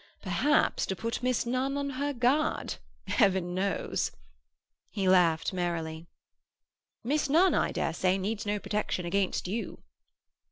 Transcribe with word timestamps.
Perhaps 0.23 0.87
to 0.87 0.95
put 0.95 1.21
Miss 1.21 1.45
Nunn 1.45 1.77
on 1.77 1.91
her 1.91 2.11
guard—Heaven 2.11 3.53
knows!" 3.53 4.11
He 4.89 5.07
laughed 5.07 5.53
merrily. 5.53 6.07
"Miss 7.03 7.29
Nunn, 7.29 7.53
I 7.53 7.71
dare 7.71 7.93
say, 7.93 8.17
needs 8.17 8.43
no 8.43 8.57
protection 8.57 9.05
against 9.05 9.47
you." 9.47 9.83